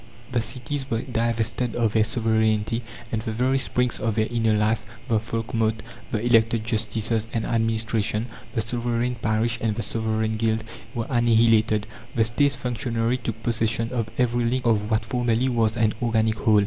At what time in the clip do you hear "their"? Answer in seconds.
1.93-2.03, 4.15-4.25